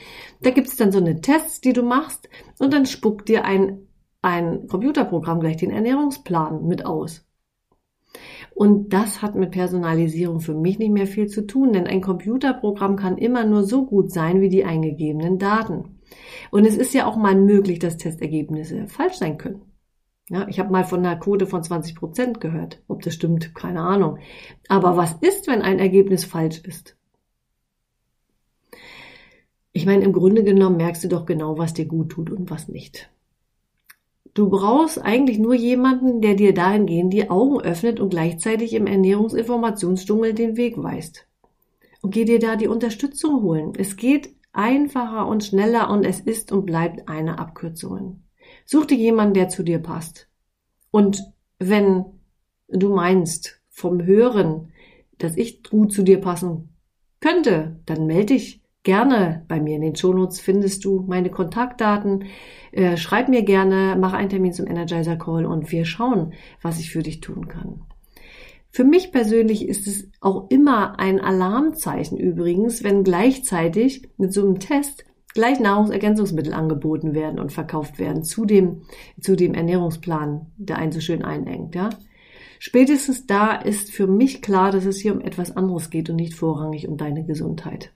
Da 0.43 0.51
gibt 0.51 0.69
es 0.69 0.77
dann 0.77 0.93
so 0.93 0.99
eine 0.99 1.21
Tests, 1.21 1.61
die 1.61 1.73
du 1.73 1.83
machst 1.83 2.29
und 2.59 2.73
dann 2.73 2.87
spuckt 2.87 3.29
dir 3.29 3.45
ein, 3.45 3.87
ein 4.21 4.69
Computerprogramm 4.69 5.41
gleich 5.41 5.57
den 5.57 5.71
Ernährungsplan 5.71 6.67
mit 6.67 6.85
aus. 6.85 7.25
Und 8.55 8.93
das 8.93 9.21
hat 9.23 9.35
mit 9.35 9.51
Personalisierung 9.51 10.41
für 10.41 10.55
mich 10.55 10.79
nicht 10.79 10.93
mehr 10.93 11.07
viel 11.07 11.29
zu 11.29 11.47
tun, 11.47 11.73
denn 11.73 11.87
ein 11.87 12.01
Computerprogramm 12.01 12.97
kann 12.97 13.19
immer 13.19 13.45
nur 13.45 13.65
so 13.65 13.85
gut 13.85 14.13
sein 14.13 14.41
wie 14.41 14.49
die 14.49 14.65
eingegebenen 14.65 15.39
Daten. 15.39 15.99
Und 16.51 16.67
es 16.67 16.77
ist 16.77 16.95
ja 16.95 17.07
auch 17.07 17.17
mal 17.17 17.35
möglich, 17.35 17.79
dass 17.79 17.97
Testergebnisse 17.97 18.87
falsch 18.87 19.17
sein 19.17 19.39
können. 19.39 19.66
Ja, 20.29 20.49
ich 20.49 20.59
habe 20.59 20.73
mal 20.73 20.85
von 20.85 21.01
einer 21.01 21.17
Quote 21.17 21.47
von 21.47 21.63
20 21.63 21.95
Prozent 21.95 22.41
gehört. 22.41 22.83
Ob 22.89 23.03
das 23.03 23.15
stimmt, 23.15 23.55
keine 23.55 23.83
Ahnung. 23.83 24.19
Aber 24.69 24.97
was 24.97 25.15
ist, 25.21 25.47
wenn 25.47 25.63
ein 25.63 25.79
Ergebnis 25.79 26.25
falsch 26.25 26.59
ist? 26.59 26.97
Ich 29.73 29.87
meine, 29.87 30.05
im 30.05 30.13
Grunde 30.13 30.43
genommen 30.43 30.79
merkst 30.79 31.05
du 31.05 31.09
doch 31.09 31.27
genau, 31.27 31.59
was 31.59 31.75
dir 31.75 31.85
gut 31.85 32.11
tut 32.11 32.31
und 32.31 32.51
was 32.51 32.67
nicht. 32.67 33.11
Du 34.35 34.51
brauchst 34.51 34.99
eigentlich 35.01 35.39
nur 35.39 35.55
jemanden, 35.55 36.21
der 36.21 36.35
dir 36.35 36.53
dahingehend 36.53 37.13
die 37.13 37.31
Augen 37.31 37.61
öffnet 37.61 38.01
und 38.01 38.11
gleichzeitig 38.11 38.75
im 38.75 38.87
Ernährungsinformationsdschungel 38.87 40.35
den 40.35 40.57
Weg 40.57 40.83
weist. 40.83 41.27
Und 42.03 42.13
geh 42.13 42.25
dir 42.25 42.39
da 42.39 42.57
die 42.57 42.69
Unterstützung 42.69 43.43
holen. 43.43 43.73
Es 43.79 43.97
geht 43.97 44.35
einfacher 44.53 45.27
und 45.27 45.45
schneller 45.45 45.89
und 45.91 46.05
es 46.05 46.21
ist 46.21 46.53
und 46.53 46.67
bleibt 46.67 47.09
eine 47.09 47.39
Abkürzung. 47.39 48.26
Such 48.67 48.87
dir 48.87 48.97
jemanden, 48.97 49.35
der 49.35 49.49
zu 49.49 49.63
dir 49.63 49.79
passt. 49.79 50.29
Und 50.91 51.23
wenn 51.59 52.05
du 52.69 52.95
meinst 52.95 53.63
vom 53.71 54.05
Hören, 54.05 54.73
dass 55.19 55.37
ich 55.37 55.63
gut 55.63 55.93
zu 55.93 56.03
dir 56.03 56.21
passen 56.21 56.69
könnte, 57.21 57.81
dann 57.87 58.07
melde 58.07 58.35
dich 58.35 58.61
gerne 58.83 59.45
bei 59.49 59.61
mir. 59.61 59.77
In 59.77 59.83
den 59.83 59.97
Shownotes 59.97 60.41
findest 60.41 60.85
du 60.85 61.05
meine 61.07 61.31
Kontaktdaten. 61.31 62.25
Äh, 62.73 62.97
schreib 62.97 63.29
mir 63.29 63.43
gerne, 63.43 63.97
mach 63.99 64.13
einen 64.13 64.29
Termin 64.29 64.53
zum 64.53 64.67
Energizer 64.67 65.17
Call 65.17 65.47
und 65.47 65.73
wir 65.73 65.85
schauen, 65.85 66.35
was 66.61 66.79
ich 66.79 66.91
für 66.91 67.03
dich 67.03 67.21
tun 67.21 67.49
kann. 67.49 67.83
Für 68.71 68.85
mich 68.85 69.11
persönlich 69.11 69.67
ist 69.67 69.87
es 69.87 70.09
auch 70.21 70.51
immer 70.51 70.99
ein 70.99 71.19
Alarmzeichen 71.19 72.19
übrigens, 72.19 72.85
wenn 72.85 73.05
gleichzeitig 73.05 74.09
mit 74.19 74.33
so 74.33 74.43
einem 74.43 74.61
Test 74.61 75.05
gleich 75.37 75.61
Nahrungsergänzungsmittel 75.61 76.53
angeboten 76.53 77.15
werden 77.15 77.39
und 77.39 77.53
verkauft 77.53 78.01
werden 78.01 78.25
zu 78.25 78.45
dem, 78.45 78.83
zu 79.21 79.37
dem 79.37 79.55
Ernährungsplan, 79.55 80.53
der 80.57 80.79
einen 80.79 80.93
so 80.93 81.01
schön 81.01 81.23
einengt, 81.23 81.77
ja. 81.77 81.91
Spätestens 82.59 83.27
da 83.27 83.55
ist 83.55 83.93
für 83.93 84.07
mich 84.07 84.43
klar, 84.43 84.73
dass 84.73 84.87
es 84.87 84.99
hier 84.99 85.15
um 85.15 85.21
etwas 85.21 85.57
anderes 85.57 85.91
geht 85.91 86.11
und 86.11 86.17
nicht 86.17 86.35
vorrangig 86.35 86.89
um 86.89 86.97
deine 86.97 87.25
Gesundheit. 87.25 87.93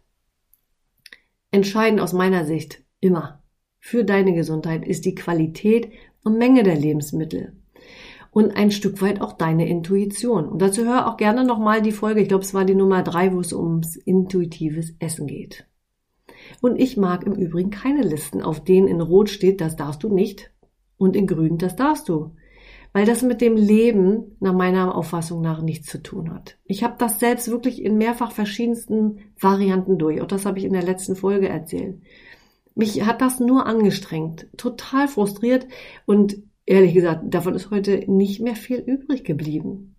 Entscheidend 1.51 2.01
aus 2.01 2.13
meiner 2.13 2.45
Sicht 2.45 2.85
immer 3.01 3.43
für 3.79 4.05
deine 4.05 4.35
Gesundheit 4.35 4.87
ist 4.87 5.07
die 5.07 5.15
Qualität 5.15 5.91
und 6.23 6.37
Menge 6.37 6.63
der 6.63 6.77
Lebensmittel 6.77 7.55
und 8.31 8.57
ein 8.57 8.71
Stück 8.71 9.01
weit 9.03 9.21
auch 9.21 9.33
deine 9.33 9.69
Intuition. 9.69 10.49
Und 10.49 10.63
dazu 10.63 10.85
hör 10.85 11.09
auch 11.09 11.17
gerne 11.17 11.45
nochmal 11.45 11.83
die 11.83 11.93
Folge, 11.93 12.21
ich 12.21 12.29
glaube, 12.29 12.45
es 12.45 12.55
war 12.55 12.65
die 12.65 12.75
Nummer 12.75 13.03
drei, 13.03 13.33
wo 13.33 13.41
es 13.41 13.53
ums 13.53 13.97
intuitives 13.97 14.95
Essen 14.99 15.27
geht. 15.27 15.67
Und 16.61 16.81
ich 16.81 16.97
mag 16.97 17.25
im 17.25 17.35
Übrigen 17.35 17.71
keine 17.71 18.03
Listen, 18.03 18.43
auf 18.43 18.63
denen 18.63 18.89
in 18.89 19.01
Rot 19.01 19.31
steht, 19.31 19.61
das 19.61 19.77
darfst 19.77 20.03
du 20.03 20.09
nicht 20.09 20.51
und 20.97 21.17
in 21.17 21.27
Grün, 21.27 21.59
das 21.59 21.77
darfst 21.77 22.09
du. 22.09 22.33
Weil 22.93 23.07
das 23.07 23.23
mit 23.23 23.41
dem 23.41 23.57
Leben 23.57 24.37
nach 24.41 24.53
meiner 24.53 24.95
Auffassung 24.97 25.41
nach 25.41 25.63
nichts 25.63 25.87
zu 25.87 26.03
tun 26.03 26.35
hat. 26.35 26.59
Ich 26.65 26.83
habe 26.83 26.97
das 26.99 27.21
selbst 27.21 27.49
wirklich 27.49 27.83
in 27.83 27.99
mehrfach 27.99 28.33
verschiedensten 28.33 29.21
Varianten 29.39 29.97
durch. 29.97 30.21
Auch 30.21 30.27
das 30.27 30.45
habe 30.45 30.59
ich 30.59 30.65
in 30.65 30.73
der 30.73 30.83
letzten 30.83 31.15
Folge 31.15 31.49
erzählt. 31.49 32.01
Mich 32.75 33.07
hat 33.07 33.21
das 33.21 33.41
nur 33.41 33.67
angestrengt, 33.67 34.49
total 34.57 35.07
frustriert 35.07 35.67
und 36.05 36.43
ehrlich 36.67 36.95
gesagt, 36.95 37.23
davon 37.33 37.55
ist 37.55 37.71
heute 37.71 38.11
nicht 38.11 38.41
mehr 38.41 38.57
viel 38.57 38.79
übrig 38.79 39.25
geblieben. 39.25 39.97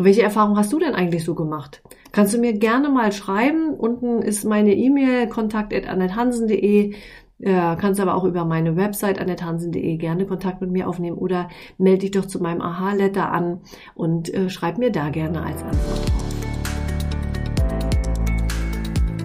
Welche 0.00 0.22
Erfahrung 0.22 0.56
hast 0.56 0.72
du 0.72 0.78
denn 0.78 0.94
eigentlich 0.94 1.24
so 1.24 1.34
gemacht? 1.34 1.82
Kannst 2.12 2.32
du 2.32 2.38
mir 2.38 2.52
gerne 2.52 2.88
mal 2.88 3.10
schreiben. 3.10 3.74
Unten 3.74 4.22
ist 4.22 4.44
meine 4.44 4.74
E-Mail 4.74 5.28
kontakt.annethansen.de. 5.28 6.94
Äh, 7.40 7.76
kannst 7.76 8.00
aber 8.00 8.14
auch 8.14 8.24
über 8.24 8.44
meine 8.44 8.76
Website 8.76 9.20
annethansen.de 9.20 9.96
gerne 9.96 10.26
Kontakt 10.26 10.60
mit 10.60 10.70
mir 10.70 10.88
aufnehmen 10.88 11.18
oder 11.18 11.48
melde 11.78 12.00
dich 12.00 12.10
doch 12.12 12.26
zu 12.26 12.40
meinem 12.40 12.60
Aha-Letter 12.60 13.30
an 13.32 13.60
und 13.94 14.32
äh, 14.32 14.50
schreib 14.50 14.78
mir 14.78 14.90
da 14.90 15.10
gerne 15.10 15.42
als 15.42 15.62
Antwort 15.62 16.10
drauf. 16.10 16.32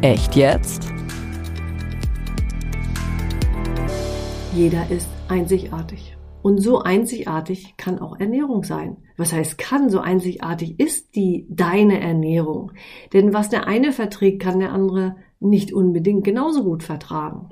Echt 0.02 0.36
jetzt? 0.36 0.90
Jeder 4.54 4.90
ist 4.90 5.10
einzigartig. 5.28 6.13
Und 6.44 6.58
so 6.58 6.80
einzigartig 6.80 7.78
kann 7.78 8.00
auch 8.00 8.20
Ernährung 8.20 8.66
sein. 8.66 8.98
Was 9.16 9.32
heißt 9.32 9.58
kann? 9.58 9.90
So 9.90 10.02
einzigartig 10.02 10.78
ist 10.78 11.16
die 11.16 11.48
deine 11.50 12.02
Ernährung. 12.02 12.74
Denn 13.14 13.34
was 13.34 13.48
der 13.48 13.66
eine 13.66 13.94
verträgt, 13.94 14.42
kann 14.42 14.60
der 14.60 14.74
andere 14.74 15.16
nicht 15.40 15.72
unbedingt 15.72 16.26
genauso 16.26 16.66
gut 16.66 16.84
vertragen. 16.84 17.52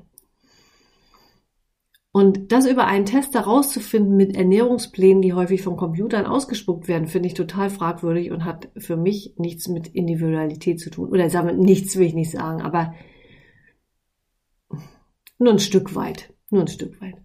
Und 2.12 2.51
das 2.51 2.67
über 2.67 2.86
einen 2.86 3.05
Test 3.05 3.33
herauszufinden 3.33 4.17
mit 4.17 4.36
Ernährungsplänen, 4.36 5.21
die 5.21 5.31
häufig 5.31 5.62
von 5.62 5.77
Computern 5.77 6.25
ausgespuckt 6.25 6.89
werden, 6.89 7.07
finde 7.07 7.27
ich 7.27 7.33
total 7.33 7.69
fragwürdig 7.69 8.29
und 8.31 8.43
hat 8.43 8.71
für 8.75 8.98
mich 8.98 9.36
nichts 9.38 9.69
mit 9.69 9.88
Individualität 9.88 10.81
zu 10.81 10.89
tun. 10.89 11.07
Oder 11.12 11.29
sagen 11.29 11.60
nichts 11.60 11.95
will 11.95 12.07
ich 12.07 12.13
nicht 12.13 12.31
sagen, 12.31 12.62
aber 12.62 12.93
nur 15.39 15.53
ein 15.53 15.60
Stück 15.60 15.95
weit. 15.95 16.33
Nur 16.50 16.63
ein 16.63 16.67
Stück 16.67 17.00
weit. 17.00 17.15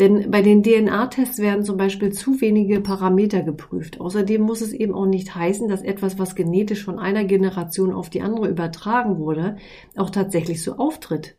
Denn 0.00 0.30
bei 0.30 0.40
den 0.40 0.62
DNA-Tests 0.62 1.40
werden 1.40 1.62
zum 1.62 1.76
Beispiel 1.76 2.10
zu 2.10 2.40
wenige 2.40 2.80
Parameter 2.80 3.42
geprüft. 3.42 4.00
Außerdem 4.00 4.40
muss 4.40 4.62
es 4.62 4.72
eben 4.72 4.94
auch 4.94 5.04
nicht 5.04 5.34
heißen, 5.34 5.68
dass 5.68 5.82
etwas, 5.82 6.18
was 6.18 6.34
genetisch 6.34 6.84
von 6.84 6.98
einer 6.98 7.24
Generation 7.24 7.92
auf 7.92 8.08
die 8.08 8.22
andere 8.22 8.48
übertragen 8.48 9.18
wurde, 9.18 9.56
auch 9.96 10.08
tatsächlich 10.08 10.62
so 10.62 10.76
auftritt. 10.76 11.36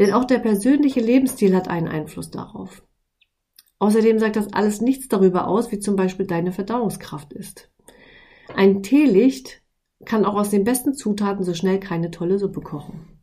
Denn 0.00 0.12
auch 0.12 0.24
der 0.24 0.40
persönliche 0.40 0.98
Lebensstil 0.98 1.54
hat 1.54 1.68
einen 1.68 1.86
Einfluss 1.86 2.32
darauf. 2.32 2.82
Außerdem 3.78 4.18
sagt 4.18 4.34
das 4.34 4.52
alles 4.52 4.80
nichts 4.80 5.06
darüber 5.06 5.46
aus, 5.46 5.70
wie 5.70 5.78
zum 5.78 5.94
Beispiel 5.94 6.26
deine 6.26 6.50
Verdauungskraft 6.50 7.32
ist. 7.32 7.70
Ein 8.56 8.82
Teelicht 8.82 9.62
kann 10.04 10.24
auch 10.24 10.34
aus 10.34 10.50
den 10.50 10.64
besten 10.64 10.94
Zutaten 10.94 11.44
so 11.44 11.54
schnell 11.54 11.78
keine 11.78 12.10
tolle 12.10 12.40
Suppe 12.40 12.60
kochen. 12.60 13.13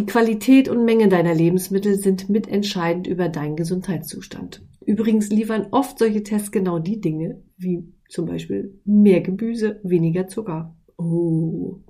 Die 0.00 0.06
Qualität 0.06 0.70
und 0.70 0.86
Menge 0.86 1.08
deiner 1.08 1.34
Lebensmittel 1.34 1.96
sind 1.96 2.30
mitentscheidend 2.30 3.06
über 3.06 3.28
deinen 3.28 3.54
Gesundheitszustand. 3.54 4.62
Übrigens 4.86 5.28
liefern 5.28 5.66
oft 5.72 5.98
solche 5.98 6.22
Tests 6.22 6.50
genau 6.50 6.78
die 6.78 7.02
Dinge, 7.02 7.42
wie 7.58 7.84
zum 8.08 8.24
Beispiel 8.24 8.80
mehr 8.86 9.20
Gemüse, 9.20 9.78
weniger 9.82 10.26
Zucker. 10.26 10.74
Oh, 10.96 11.80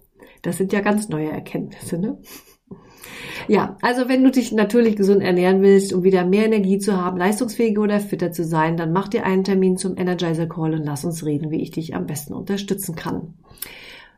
das 0.42 0.58
sind 0.58 0.72
ja 0.72 0.80
ganz 0.80 1.08
neue 1.08 1.30
Erkenntnisse, 1.30 1.98
ne? 1.98 2.18
Ja, 3.46 3.76
also 3.80 4.08
wenn 4.08 4.24
du 4.24 4.32
dich 4.32 4.50
natürlich 4.50 4.96
gesund 4.96 5.22
ernähren 5.22 5.62
willst, 5.62 5.92
um 5.92 6.02
wieder 6.02 6.26
mehr 6.26 6.46
Energie 6.46 6.78
zu 6.78 6.96
haben, 6.96 7.16
leistungsfähiger 7.16 7.80
oder 7.80 8.00
fitter 8.00 8.32
zu 8.32 8.42
sein, 8.42 8.76
dann 8.76 8.92
mach 8.92 9.06
dir 9.06 9.24
einen 9.24 9.44
Termin 9.44 9.76
zum 9.76 9.96
Energizer 9.96 10.48
Call 10.48 10.74
und 10.74 10.84
lass 10.84 11.04
uns 11.04 11.24
reden, 11.24 11.52
wie 11.52 11.62
ich 11.62 11.70
dich 11.70 11.94
am 11.94 12.06
besten 12.06 12.34
unterstützen 12.34 12.96
kann. 12.96 13.34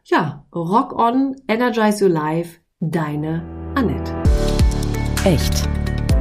Ja, 0.05 0.47
rock 0.55 0.99
on, 0.99 1.37
energize 1.47 2.03
your 2.03 2.11
life, 2.11 2.62
deine 2.91 3.43
Annette. 3.77 4.13
Echt. 5.25 5.69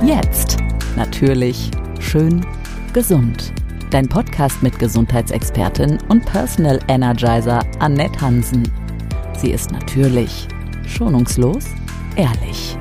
Jetzt. 0.05 0.57
Natürlich. 0.95 1.71
Schön. 1.99 2.45
Gesund. 2.93 3.51
Dein 3.89 4.07
Podcast 4.07 4.61
mit 4.61 4.77
Gesundheitsexpertin 4.77 5.97
und 6.07 6.23
Personal 6.25 6.79
Energizer 6.87 7.65
Annette 7.79 8.21
Hansen. 8.21 8.71
Sie 9.37 9.51
ist 9.51 9.71
natürlich, 9.71 10.47
schonungslos, 10.85 11.65
ehrlich. 12.15 12.77